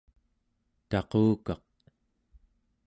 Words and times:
taqukaq 0.89 1.47